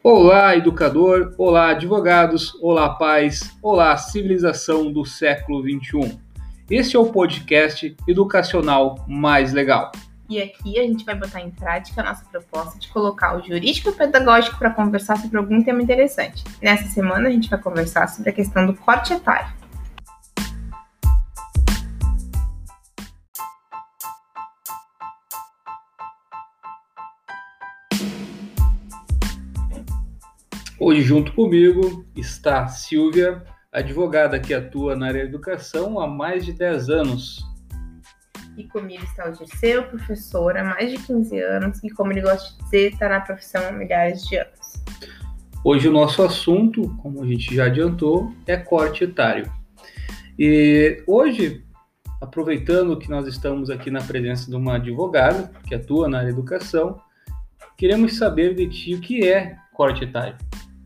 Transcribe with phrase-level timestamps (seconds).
[0.00, 1.34] Olá, educador!
[1.36, 2.54] Olá, advogados!
[2.62, 3.58] Olá, pais!
[3.60, 6.20] Olá, civilização do século XXI!
[6.70, 9.90] Este é o podcast educacional mais legal.
[10.30, 13.92] E aqui a gente vai botar em prática a nossa proposta de colocar o jurídico
[13.92, 16.44] pedagógico para conversar sobre algum tema interessante.
[16.62, 19.57] Nessa semana a gente vai conversar sobre a questão do corte etário.
[30.80, 36.52] Hoje, junto comigo, está Silvia, advogada que atua na área da educação há mais de
[36.52, 37.44] 10 anos.
[38.56, 42.56] E comigo está o Dirceu, professora há mais de 15 anos e, como ele gosta
[42.56, 44.84] de dizer, está na profissão há milhares de anos.
[45.64, 49.50] Hoje o nosso assunto, como a gente já adiantou, é corte etário.
[50.38, 51.64] E hoje,
[52.20, 56.38] aproveitando que nós estamos aqui na presença de uma advogada que atua na área da
[56.38, 57.00] educação,
[57.76, 60.36] queremos saber de ti o que é corte etário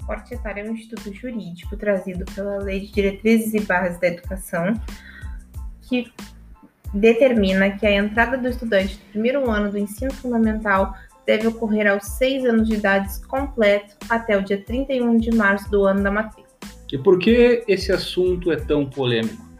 [0.07, 4.75] corte etário é um instituto jurídico trazido pela Lei de Diretrizes e Barras da Educação,
[5.83, 6.13] que
[6.95, 10.95] determina que a entrada do estudante do primeiro ano do ensino fundamental
[11.27, 15.85] deve ocorrer aos seis anos de idade completo até o dia 31 de março do
[15.85, 16.53] ano da matrícula.
[16.93, 19.52] E por que esse assunto é tão polêmico?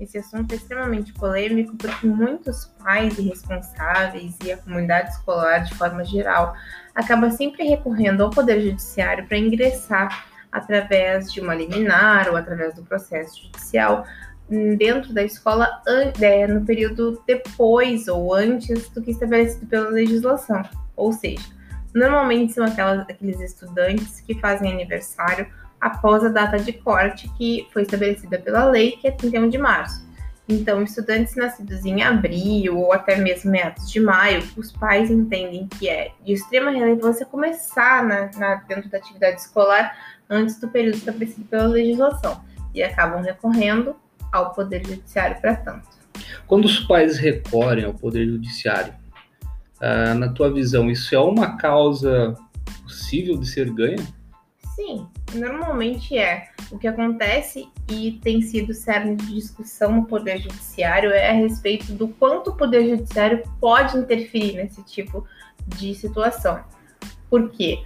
[0.00, 6.04] Esse assunto é extremamente polêmico porque muitos pais irresponsáveis e a comunidade escolar, de forma
[6.04, 6.54] geral,
[6.94, 12.82] acaba sempre recorrendo ao Poder Judiciário para ingressar através de uma liminar ou através do
[12.82, 14.06] processo judicial
[14.48, 15.82] hum, dentro da escola
[16.20, 20.62] é, no período depois ou antes do que estabelecido pela legislação.
[20.96, 21.44] Ou seja,
[21.92, 25.46] normalmente são aquelas, aqueles estudantes que fazem aniversário
[25.80, 30.06] após a data de corte que foi estabelecida pela lei, que é 31 de março.
[30.48, 35.88] Então, estudantes nascidos em abril ou até mesmo meados de maio, os pais entendem que
[35.88, 39.94] é de extrema relevância começar na, na, dentro da atividade escolar
[40.28, 42.42] antes do período estabelecido pela legislação
[42.74, 43.94] e acabam recorrendo
[44.32, 45.86] ao Poder Judiciário para tanto.
[46.46, 48.94] Quando os pais recorrem ao Poder Judiciário,
[49.80, 52.34] ah, na tua visão, isso é uma causa
[52.84, 54.04] possível de ser ganha?
[54.78, 56.50] Sim, normalmente é.
[56.70, 61.92] O que acontece e tem sido cerne de discussão no Poder Judiciário é a respeito
[61.92, 65.26] do quanto o Poder Judiciário pode interferir nesse tipo
[65.66, 66.62] de situação.
[67.28, 67.82] Por quê?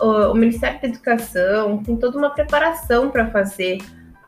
[0.00, 3.78] O Ministério da Educação tem toda uma preparação para fazer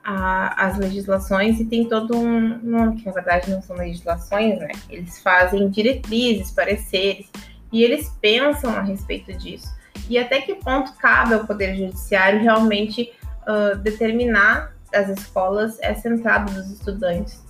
[0.05, 2.61] a, as legislações e tem todo um.
[2.63, 4.69] Não, que na verdade não são legislações, né?
[4.89, 7.29] Eles fazem diretrizes, pareceres,
[7.73, 9.76] e eles pensam a respeito disso
[10.09, 13.13] e até que ponto cabe ao Poder Judiciário realmente
[13.43, 17.43] uh, determinar as escolas essa entrada dos estudantes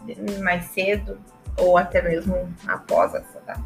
[0.42, 1.18] mais cedo
[1.58, 3.64] ou até mesmo após essa data.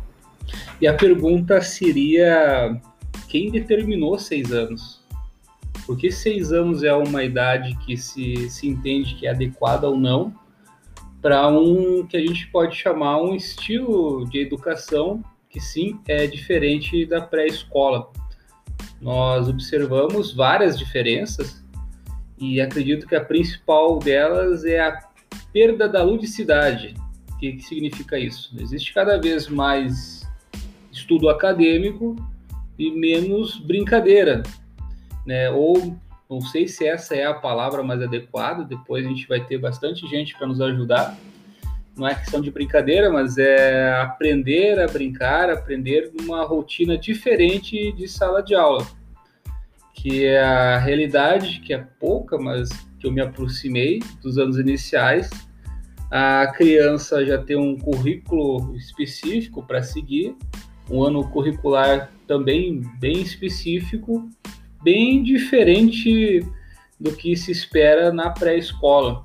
[0.80, 2.80] E a pergunta seria:
[3.28, 5.00] quem determinou seis anos?
[5.86, 10.32] Porque seis anos é uma idade que se, se entende que é adequada ou não
[11.20, 17.04] para um que a gente pode chamar um estilo de educação que sim é diferente
[17.04, 18.10] da pré-escola
[19.00, 21.64] nós observamos várias diferenças
[22.38, 24.98] e acredito que a principal delas é a
[25.52, 26.94] perda da ludicidade.
[27.32, 28.54] O que, que significa isso?
[28.58, 30.28] Existe cada vez mais
[30.92, 32.16] estudo acadêmico
[32.78, 34.42] e menos brincadeira,
[35.26, 35.50] né?
[35.50, 35.96] Ou
[36.28, 40.06] não sei se essa é a palavra mais adequada, depois a gente vai ter bastante
[40.06, 41.16] gente para nos ajudar.
[41.96, 48.08] Não é questão de brincadeira, mas é aprender a brincar, aprender numa rotina diferente de
[48.08, 48.86] sala de aula
[50.00, 55.28] que é a realidade, que é pouca, mas que eu me aproximei dos anos iniciais.
[56.10, 60.34] A criança já tem um currículo específico para seguir,
[60.90, 64.26] um ano curricular também bem específico,
[64.82, 66.40] bem diferente
[66.98, 69.24] do que se espera na pré-escola.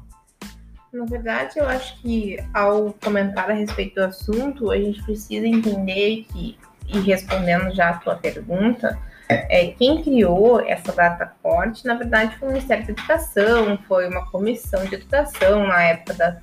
[0.95, 6.25] Na verdade, eu acho que ao comentar a respeito do assunto, a gente precisa entender
[6.31, 6.57] que,
[6.87, 8.97] e respondendo já a tua pergunta,
[9.27, 14.25] é, quem criou essa data corte, na verdade, foi o Ministério da Educação, foi uma
[14.31, 16.39] comissão de educação na época da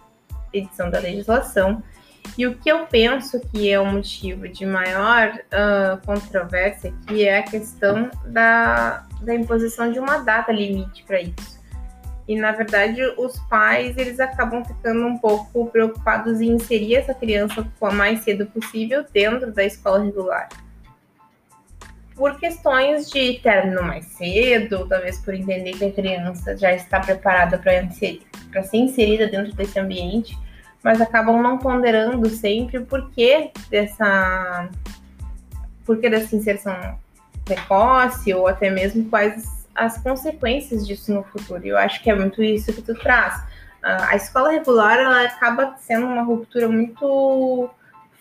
[0.52, 1.82] edição da legislação.
[2.37, 7.38] E o que eu penso que é o motivo de maior uh, controvérsia aqui é
[7.38, 11.51] a questão da, da imposição de uma data limite para isso.
[12.26, 17.66] E na verdade, os pais eles acabam ficando um pouco preocupados em inserir essa criança
[17.80, 20.48] o mais cedo possível dentro da escola regular.
[22.14, 27.58] Por questões de término mais cedo, talvez por entender que a criança já está preparada
[27.58, 28.20] para ser
[28.74, 30.38] inserida dentro desse ambiente,
[30.84, 34.69] mas acabam não ponderando sempre o porquê dessa,
[35.84, 36.76] porquê dessa inserção
[37.44, 41.64] precoce ou até mesmo quais as consequências disso no futuro.
[41.64, 43.42] Eu acho que é muito isso que tu traz.
[43.82, 47.69] A escola regular ela acaba sendo uma ruptura muito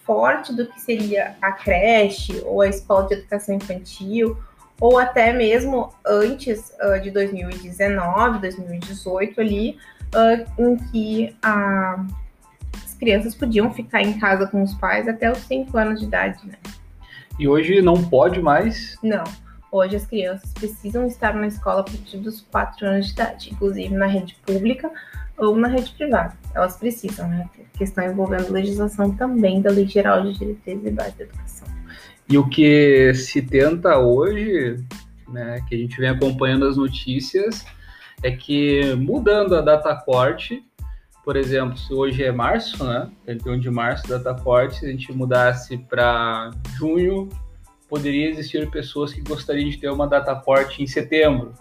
[0.03, 4.36] forte do que seria a creche ou a escola de educação infantil
[4.81, 9.77] ou até mesmo antes uh, de 2019, 2018 ali,
[10.15, 12.03] uh, em que a,
[12.83, 16.39] as crianças podiam ficar em casa com os pais até os 5 anos de idade,
[16.48, 16.56] né?
[17.38, 18.98] E hoje não pode mais?
[19.03, 19.24] Não.
[19.72, 23.96] Hoje as crianças precisam estar na escola a partir dos 4 anos de idade, inclusive
[23.96, 24.92] na rede pública
[25.38, 26.38] ou na rede privada.
[26.54, 27.50] Elas precisam, né?
[27.78, 31.68] Questão envolvendo legislação também da Lei Geral de Diretrizes e Bases da Educação.
[32.28, 34.76] E o que se tenta hoje,
[35.30, 37.66] né, que a gente vem acompanhando as notícias,
[38.22, 40.64] é que mudando a data corte,
[41.24, 45.14] por exemplo, se hoje é março, né, 31 de março, data corte, se a gente
[45.14, 47.30] mudasse para junho,
[47.92, 51.54] poderia existir pessoas que gostariam de ter uma data corte em setembro.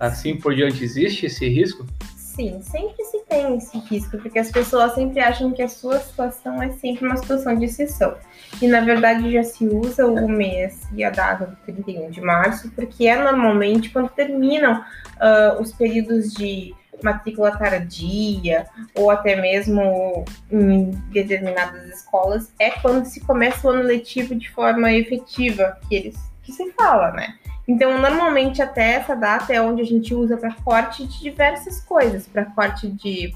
[0.00, 1.84] Assim por diante, existe esse risco?
[2.16, 6.62] Sim, sempre se tem esse risco, porque as pessoas sempre acham que a sua situação
[6.62, 8.16] é sempre uma situação de exceção.
[8.60, 12.70] E na verdade já se usa o mês e a data do 31 de março,
[12.70, 20.90] porque é normalmente quando terminam uh, os períodos de matrícula tardia, ou até mesmo em
[21.12, 26.52] determinadas escolas, é quando se começa o ano letivo de forma efetiva, que eles que
[26.52, 27.34] se fala, né?
[27.66, 32.26] Então, normalmente, até essa data é onde a gente usa para corte de diversas coisas,
[32.26, 33.32] para corte de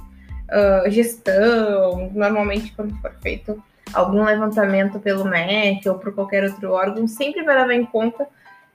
[0.50, 3.62] uh, gestão, normalmente, quando for feito
[3.94, 8.28] algum levantamento pelo MEC ou por qualquer outro órgão, sempre vai levar em conta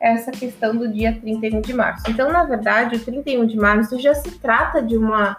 [0.04, 2.12] essa questão do dia 31 de março.
[2.12, 5.38] Então, na verdade, o 31 de março já se trata de uma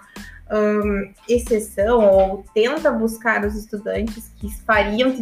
[0.51, 5.13] um, exceção ou tenta buscar os estudantes que fariam,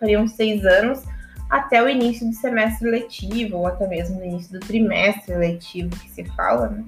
[0.00, 1.04] fariam seis anos
[1.48, 6.10] até o início do semestre letivo, ou até mesmo no início do trimestre letivo que
[6.10, 6.84] se fala, né?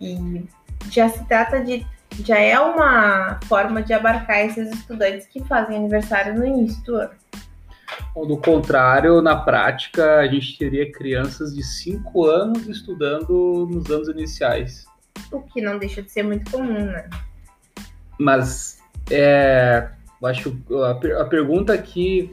[0.00, 0.44] E
[0.90, 1.84] já se trata de.
[2.20, 7.10] Já é uma forma de abarcar esses estudantes que fazem aniversário no início do ano.
[8.14, 14.08] Ou do contrário, na prática, a gente teria crianças de 5 anos estudando nos anos
[14.08, 14.86] iniciais.
[15.32, 17.08] O que não deixa de ser muito comum, né?
[18.18, 18.78] Mas
[19.10, 19.88] é,
[20.20, 22.32] eu acho a, a pergunta aqui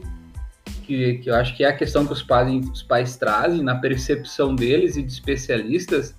[0.82, 3.76] que, que eu acho que é a questão que os pais, os pais trazem na
[3.76, 6.14] percepção deles e de especialistas,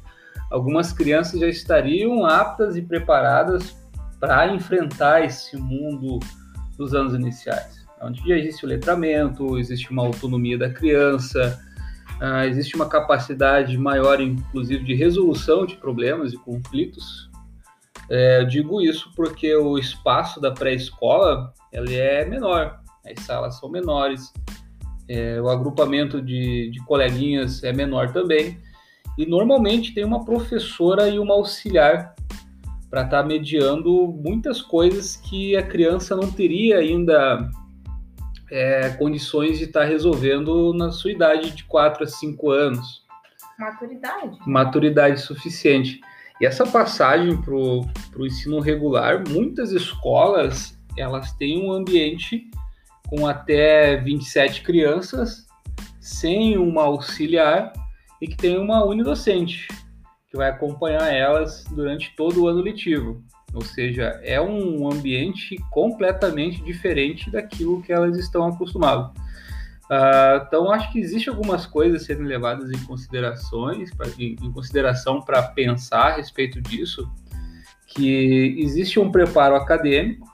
[0.50, 3.76] algumas crianças já estariam aptas e preparadas
[4.20, 6.20] para enfrentar esse mundo
[6.78, 11.60] dos anos iniciais, onde já existe o letramento, existe uma autonomia da criança,
[12.22, 17.30] uh, existe uma capacidade maior, inclusive, de resolução de problemas e conflitos.
[18.10, 23.70] É, eu digo isso porque o espaço da pré-escola ele é menor, as salas são
[23.70, 24.32] menores,
[25.08, 28.60] é, o agrupamento de, de coleguinhas é menor também.
[29.18, 32.16] E normalmente tem uma professora e uma auxiliar
[32.90, 37.50] para estar tá mediando muitas coisas que a criança não teria ainda
[38.54, 43.04] é, condições de estar tá resolvendo na sua idade de 4 a 5 anos.
[43.58, 44.38] Maturidade.
[44.46, 46.00] Maturidade suficiente.
[46.40, 47.86] E essa passagem para o
[48.20, 52.48] ensino regular, muitas escolas elas têm um ambiente
[53.08, 55.48] com até 27 crianças,
[56.00, 57.74] sem uma auxiliar
[58.22, 59.68] e que tem uma unidocente,
[60.30, 63.24] que vai acompanhar elas durante todo o ano letivo.
[63.54, 69.12] Ou seja, é um ambiente completamente diferente daquilo que elas estão acostumadas.
[69.84, 75.22] Uh, então, acho que existe algumas coisas serem levadas em considerações, pra, em, em consideração
[75.22, 77.08] para pensar a respeito disso,
[77.88, 80.28] que existe um preparo acadêmico,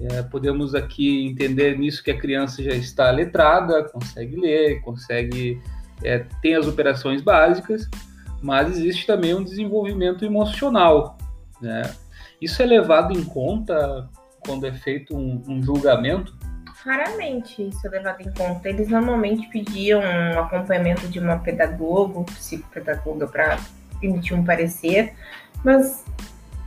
[0.00, 5.60] é, podemos aqui entender nisso que a criança já está letrada, consegue ler, consegue
[6.02, 7.88] é, tem as operações básicas,
[8.42, 11.16] mas existe também um desenvolvimento emocional.
[11.60, 11.82] Né?
[12.40, 14.08] Isso é levado em conta
[14.40, 16.34] quando é feito um, um julgamento?
[16.84, 18.68] Raramente isso é levado em conta.
[18.68, 23.58] Eles normalmente pediam um acompanhamento de uma pedagoga, psicopedagoga, para
[24.00, 25.14] emitir um parecer,
[25.64, 26.04] mas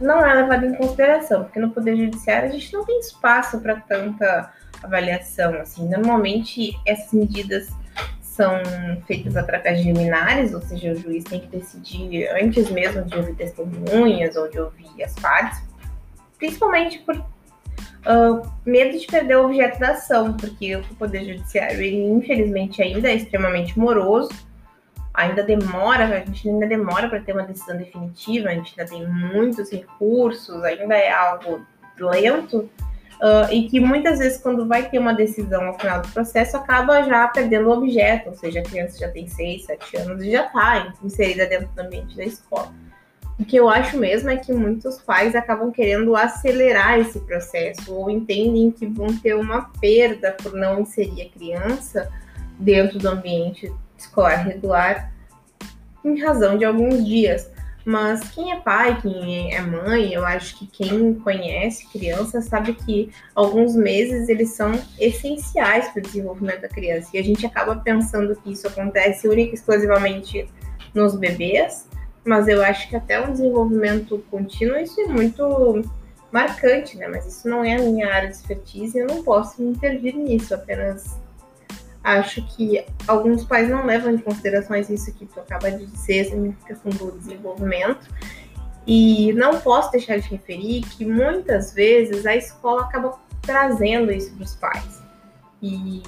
[0.01, 3.77] não é levado em consideração, porque no Poder Judiciário a gente não tem espaço para
[3.77, 4.51] tanta
[4.83, 5.53] avaliação.
[5.55, 5.87] Assim.
[5.87, 7.69] Normalmente, essas medidas
[8.39, 8.61] são
[9.05, 13.35] feitas através de liminares, ou seja, o juiz tem que decidir antes mesmo de ouvir
[13.35, 15.61] testemunhas ou de ouvir as partes,
[16.37, 22.01] principalmente por uh, medo de perder o objeto da ação, porque o Poder Judiciário, ele,
[22.01, 24.29] infelizmente, ainda é extremamente moroso
[25.11, 29.05] ainda demora, a gente ainda demora para ter uma decisão definitiva, a gente ainda tem
[29.05, 31.65] muitos recursos, ainda é algo
[31.99, 32.69] lento,
[33.19, 37.03] Uh, e que muitas vezes, quando vai ter uma decisão ao final do processo, acaba
[37.03, 40.45] já perdendo o objeto, ou seja, a criança já tem 6, 7 anos e já
[40.45, 42.71] está inserida dentro do ambiente da escola.
[43.37, 48.09] O que eu acho mesmo é que muitos pais acabam querendo acelerar esse processo ou
[48.09, 52.11] entendem que vão ter uma perda por não inserir a criança
[52.59, 55.11] dentro do ambiente escolar regular
[56.03, 57.49] em razão de alguns dias.
[57.89, 63.09] Mas quem é pai, quem é mãe, eu acho que quem conhece criança sabe que
[63.33, 67.09] alguns meses eles são essenciais para o desenvolvimento da criança.
[67.15, 70.47] E a gente acaba pensando que isso acontece única e exclusivamente
[70.93, 71.89] nos bebês,
[72.23, 75.81] mas eu acho que até um desenvolvimento contínuo isso é muito
[76.31, 77.07] marcante, né?
[77.07, 81.17] Mas isso não é a minha área de expertise, eu não posso intervir nisso, apenas
[82.17, 86.55] acho que alguns pais não levam em considerações isso que tu acaba de dizer, essa
[86.65, 88.07] questão do desenvolvimento.
[88.87, 94.43] E não posso deixar de referir que muitas vezes a escola acaba trazendo isso para
[94.43, 95.01] os pais.
[95.61, 96.01] E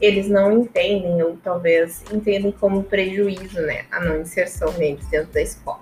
[0.00, 5.42] eles não entendem, ou talvez entendem como prejuízo, né, a não inserção deles dentro da
[5.42, 5.80] escola.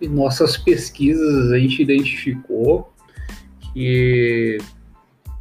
[0.00, 2.92] Em nossas pesquisas, a gente identificou
[3.72, 4.58] que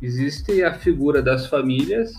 [0.02, 2.12] existe a figura das famílias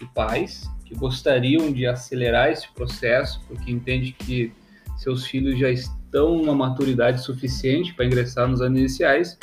[0.00, 4.52] e pais que gostariam de acelerar esse processo, porque entende que
[4.96, 9.38] seus filhos já estão numa maturidade suficiente para ingressar nos anos iniciais.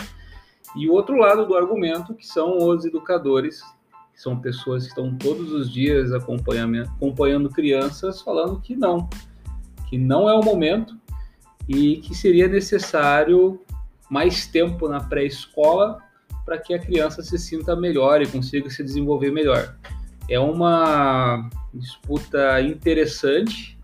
[0.75, 3.61] E o outro lado do argumento, que são os educadores,
[4.11, 9.07] que são pessoas que estão todos os dias acompanhando crianças, falando que não,
[9.87, 10.97] que não é o momento
[11.69, 13.61] e que seria necessário
[14.09, 15.99] mais tempo na pré-escola
[16.43, 19.75] para que a criança se sinta melhor e consiga se desenvolver melhor
[20.29, 23.77] é uma disputa interessante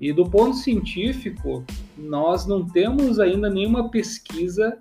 [0.00, 1.64] e do ponto científico
[1.96, 4.76] nós não temos ainda nenhuma pesquisa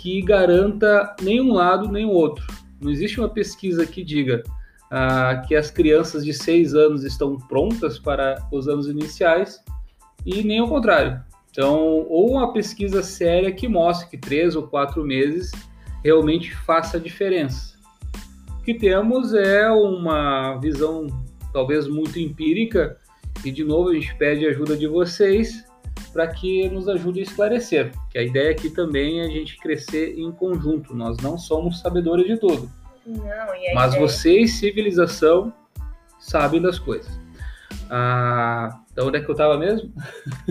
[0.00, 2.46] que garanta nenhum lado nem o outro.
[2.80, 4.42] Não existe uma pesquisa que diga
[4.90, 9.62] ah, que as crianças de 6 anos estão prontas para os anos iniciais
[10.24, 11.22] e nem o contrário.
[11.50, 15.52] Então, ou uma pesquisa séria que mostre que três ou quatro meses
[16.02, 17.73] realmente faça a diferença
[18.64, 21.06] que temos é uma visão
[21.52, 22.98] talvez muito empírica
[23.44, 25.64] e de novo a gente pede ajuda de vocês
[26.12, 27.92] para que nos ajude a esclarecer.
[28.10, 30.94] Que a ideia aqui também é a gente crescer em conjunto.
[30.94, 32.70] Nós não somos sabedores de tudo.
[33.04, 33.24] Não,
[33.74, 34.06] mas ideia...
[34.06, 35.52] vocês, civilização,
[36.18, 37.20] sabem das coisas.
[37.90, 39.92] Ah, então, onde é que eu estava mesmo?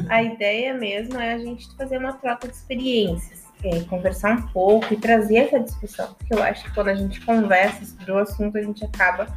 [0.08, 4.94] A ideia mesmo é a gente fazer uma troca de experiências é, conversar um pouco
[4.94, 8.58] e trazer essa discussão, porque eu acho que quando a gente conversa sobre o assunto,
[8.58, 9.28] a gente acaba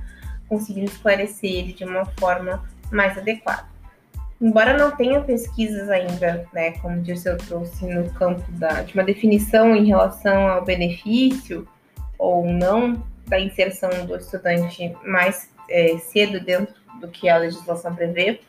[0.49, 3.66] conseguindo esclarecer ele de uma forma mais adequada.
[4.40, 9.02] Embora não tenha pesquisas ainda, né, como disse eu trouxe no campo da, de uma
[9.02, 11.66] definição em relação ao benefício
[12.18, 18.40] ou não da inserção do estudante mais é, cedo dentro do que a legislação prevê,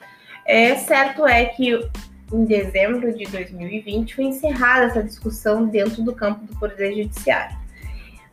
[0.46, 1.90] é certo é que
[2.32, 7.56] em dezembro de 2020, foi encerrada essa discussão dentro do campo do Poder Judiciário.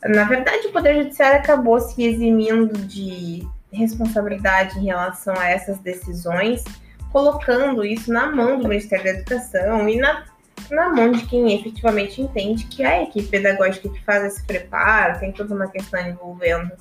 [0.05, 6.63] Na verdade, o Poder Judiciário acabou se eximindo de responsabilidade em relação a essas decisões,
[7.11, 10.25] colocando isso na mão do Ministério da Educação e na,
[10.71, 15.19] na mão de quem efetivamente entende que é a equipe pedagógica que faz esse preparo,
[15.21, 16.73] tem toda uma questão envolvendo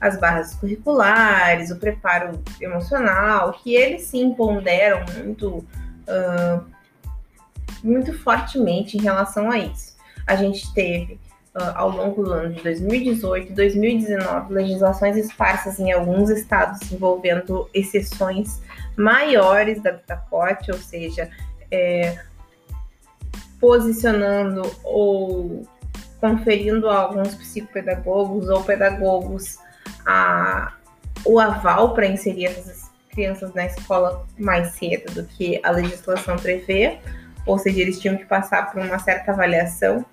[0.00, 5.64] as barras curriculares, o preparo emocional, que eles sim ponderam muito
[6.10, 6.64] uh,
[7.82, 9.96] muito fortemente em relação a isso.
[10.26, 11.14] A gente teve,
[11.54, 17.68] uh, ao longo do ano de 2018 e 2019, legislações esparsas em alguns estados envolvendo
[17.72, 18.60] exceções
[18.96, 21.30] maiores da pacote, ou seja,
[21.70, 22.18] é,
[23.60, 25.62] posicionando ou
[26.20, 29.58] conferindo a alguns psicopedagogos ou pedagogos
[30.04, 30.74] a,
[31.24, 36.98] o aval para inserir essas crianças na escola mais cedo do que a legislação prevê,
[37.46, 40.04] ou seja, eles tinham que passar por uma certa avaliação,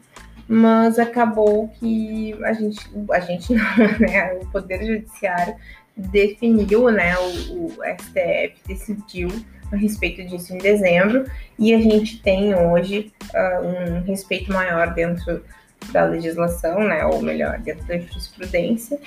[0.48, 2.80] mas acabou que a gente,
[3.12, 3.54] a gente
[4.00, 5.56] né, o Poder Judiciário
[5.96, 9.30] definiu, né, o, o STF decidiu
[9.72, 11.26] a respeito disso em dezembro,
[11.60, 15.44] e a gente tem hoje uh, um respeito maior dentro
[15.92, 19.00] da legislação, né, ou melhor, dentro da jurisprudência,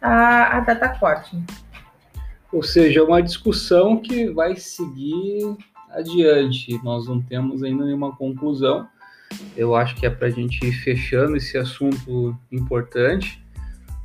[0.00, 1.38] a, a data corte.
[2.52, 5.56] Ou seja, é uma discussão que vai seguir
[5.90, 6.78] adiante.
[6.84, 8.86] Nós não temos ainda nenhuma conclusão.
[9.56, 13.42] Eu acho que é para a gente ir fechando esse assunto importante.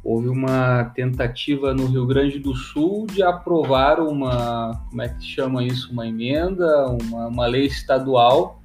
[0.03, 5.27] Houve uma tentativa no Rio Grande do Sul de aprovar uma, como é que se
[5.27, 8.61] chama isso, uma emenda, uma, uma lei estadual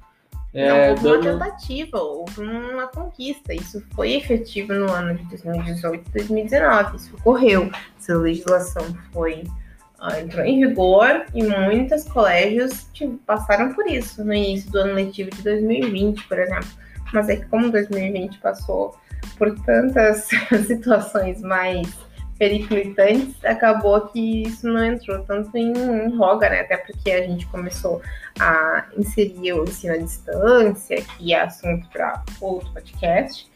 [0.53, 1.35] É, não houve dando...
[1.35, 3.53] uma tentativa, houve uma conquista.
[3.53, 6.95] Isso foi efetivo no ano de 2018 e 2019.
[6.95, 7.69] Isso ocorreu.
[7.99, 9.43] Essa legislação foi
[10.19, 12.87] entrou em vigor e muitos colégios
[13.25, 16.69] passaram por isso no início do ano letivo de 2020, por exemplo.
[17.13, 18.95] Mas é que como 2020 passou
[19.37, 20.27] por tantas
[20.67, 21.87] situações mais
[22.37, 26.61] periclitantes, acabou que isso não entrou tanto em, em roga, né?
[26.61, 28.01] Até porque a gente começou
[28.39, 33.49] a inserir o ensino à distância, que é assunto para outro podcast.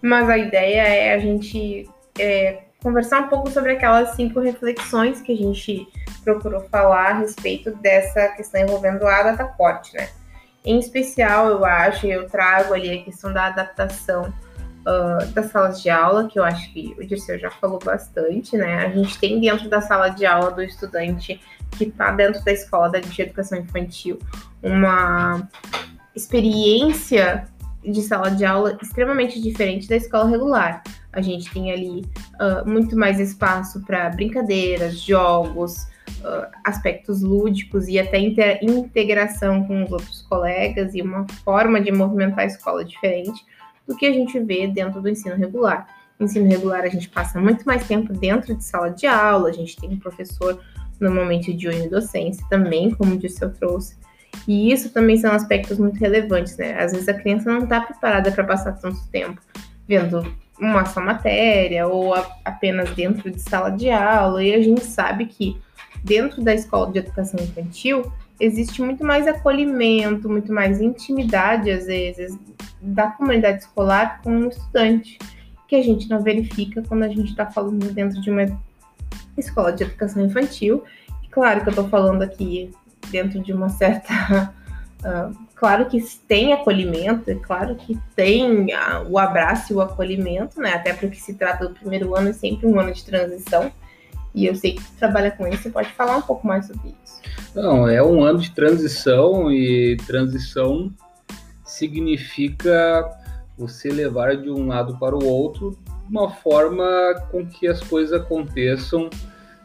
[0.00, 5.32] Mas a ideia é a gente é, conversar um pouco sobre aquelas cinco reflexões que
[5.32, 5.88] a gente
[6.24, 10.08] procurou falar a respeito dessa questão envolvendo a data corte, né?
[10.64, 14.32] Em especial, eu acho, eu trago ali a questão da adaptação
[14.80, 18.86] uh, das salas de aula, que eu acho que o Dirceu já falou bastante, né?
[18.86, 23.00] A gente tem dentro da sala de aula do estudante que está dentro da escola
[23.00, 24.18] de educação infantil
[24.62, 25.48] uma
[26.14, 27.46] experiência
[27.82, 30.82] de sala de aula extremamente diferente da escola regular.
[31.12, 32.04] A gente tem ali
[32.40, 35.84] uh, muito mais espaço para brincadeiras, jogos,
[36.20, 38.18] uh, aspectos lúdicos e até
[38.62, 43.44] integração com os outros colegas e uma forma de movimentar a escola diferente
[43.86, 45.86] do que a gente vê dentro do ensino regular.
[46.18, 49.52] No ensino regular, a gente passa muito mais tempo dentro de sala de aula, a
[49.52, 50.60] gente tem um professor
[51.00, 53.96] normalmente de unidocência também, como o Dirceu trouxe.
[54.50, 56.76] E isso também são aspectos muito relevantes, né?
[56.76, 59.40] Às vezes a criança não está preparada para passar tanto tempo
[59.86, 60.26] vendo
[60.58, 65.26] uma só matéria ou a, apenas dentro de sala de aula, e a gente sabe
[65.26, 65.56] que
[66.02, 72.36] dentro da escola de educação infantil existe muito mais acolhimento, muito mais intimidade, às vezes,
[72.82, 75.16] da comunidade escolar com o estudante,
[75.68, 78.46] que a gente não verifica quando a gente está falando dentro de uma
[79.38, 80.82] escola de educação infantil.
[81.22, 82.72] E claro que eu estou falando aqui
[83.08, 84.52] dentro de uma certa.
[85.00, 90.60] Uh, claro que tem acolhimento, é claro que tem uh, o abraço e o acolhimento,
[90.60, 90.74] né?
[90.74, 93.70] Até porque se trata do primeiro ano, é sempre um ano de transição.
[94.34, 96.94] E eu sei que você trabalha com isso, você pode falar um pouco mais sobre
[97.04, 97.20] isso.
[97.54, 100.92] Não, é um ano de transição e transição
[101.64, 103.10] significa
[103.58, 106.84] você levar de um lado para o outro de uma forma
[107.30, 109.10] com que as coisas aconteçam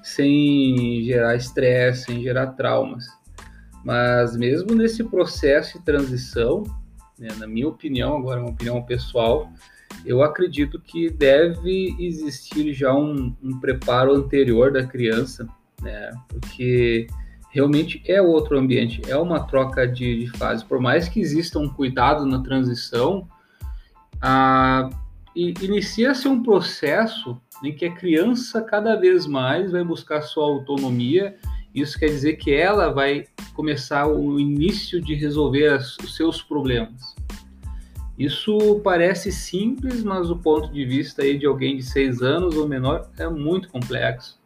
[0.04, 3.06] sem gerar estresse, sem gerar traumas.
[3.86, 6.63] Mas mesmo nesse processo de transição,
[7.19, 9.48] né, na minha opinião, agora é uma opinião pessoal,
[10.04, 15.48] eu acredito que deve existir já um, um preparo anterior da criança,
[15.82, 16.12] né?
[16.28, 17.06] Porque
[17.52, 20.65] realmente é outro ambiente, é uma troca de, de fase.
[20.65, 23.28] Por mais que exista um cuidado na transição,
[25.36, 31.38] inicia-se um processo em que a criança cada vez mais vai buscar sua autonomia.
[31.76, 37.14] Isso quer dizer que ela vai começar o início de resolver as, os seus problemas.
[38.18, 42.66] Isso parece simples, mas do ponto de vista aí de alguém de seis anos ou
[42.66, 44.40] menor é muito complexo.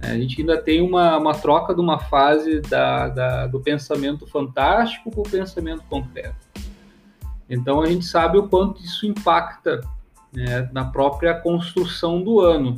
[0.00, 4.26] É, a gente ainda tem uma, uma troca de uma fase da, da do pensamento
[4.26, 6.34] fantástico para o pensamento concreto.
[7.48, 9.80] Então a gente sabe o quanto isso impacta
[10.32, 12.76] né, na própria construção do ano.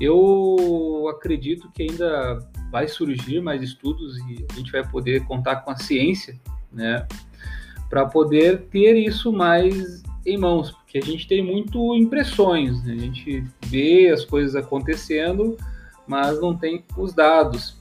[0.00, 2.38] Eu acredito que ainda
[2.76, 6.38] vai surgir mais estudos e a gente vai poder contar com a ciência,
[6.70, 7.08] né,
[7.88, 12.92] para poder ter isso mais em mãos, porque a gente tem muito impressões, né?
[12.92, 15.56] a gente vê as coisas acontecendo,
[16.06, 17.80] mas não tem os dados,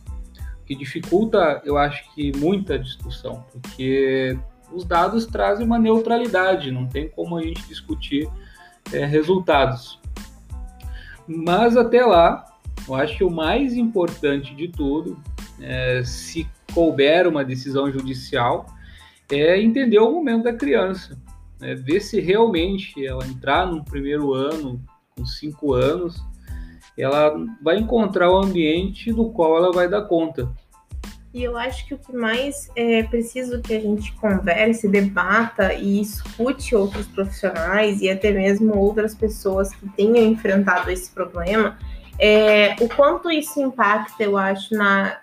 [0.66, 4.40] que dificulta, eu acho que muita discussão, porque
[4.72, 8.30] os dados trazem uma neutralidade, não tem como a gente discutir
[8.94, 10.00] é, resultados.
[11.28, 12.46] Mas até lá,
[12.88, 15.18] eu acho que o mais importante de tudo,
[15.60, 18.66] é, se couber uma decisão judicial,
[19.32, 21.18] é entender o momento da criança,
[21.60, 21.74] né?
[21.74, 24.80] ver se realmente ela entrar no primeiro ano,
[25.16, 26.24] com cinco anos,
[26.98, 30.50] ela vai encontrar o ambiente do qual ela vai dar conta.
[31.34, 36.00] E eu acho que o que mais é preciso que a gente converse, debata e
[36.00, 41.78] escute outros profissionais e até mesmo outras pessoas que tenham enfrentado esse problema
[42.20, 45.18] é o quanto isso impacta, eu acho, na,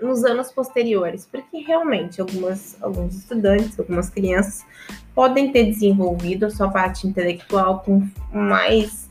[0.00, 4.64] nos anos posteriores, porque realmente algumas, alguns estudantes, algumas crianças
[5.14, 9.08] podem ter desenvolvido a sua parte intelectual com mais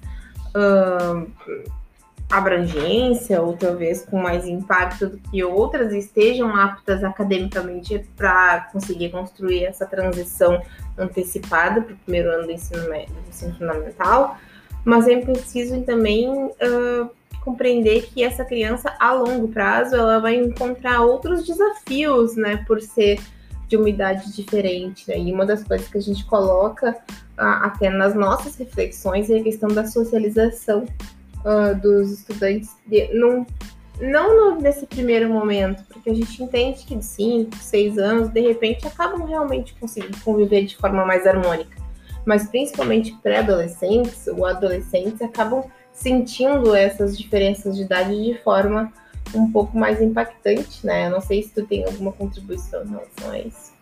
[0.55, 1.29] uh,
[2.29, 9.65] abrangência, ou talvez com mais impacto do que outras, estejam aptas academicamente para conseguir construir
[9.65, 10.61] essa transição
[10.97, 14.37] antecipada para o primeiro ano do ensino, do ensino fundamental,
[14.83, 17.09] mas é preciso também uh,
[17.43, 23.19] compreender que essa criança, a longo prazo, ela vai encontrar outros desafios, né, por ser
[23.67, 25.17] de uma idade diferente, né?
[25.17, 26.95] E uma das coisas que a gente coloca
[27.37, 30.85] até nas nossas reflexões é a questão da socialização
[31.43, 33.45] uh, dos estudantes de, num,
[33.99, 38.41] não no, nesse primeiro momento, porque a gente entende que de 5, 6 anos, de
[38.41, 41.81] repente, acabam realmente conseguindo conviver de forma mais harmônica.
[42.25, 48.91] Mas principalmente pré-adolescentes ou adolescentes acabam sentindo essas diferenças de idade de forma
[49.33, 51.07] um pouco mais impactante, né?
[51.07, 53.73] Eu não sei se tu tem alguma contribuição em relação a isso.